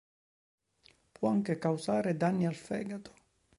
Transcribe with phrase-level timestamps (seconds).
[1.11, 3.13] Può anche causare danni al fegato.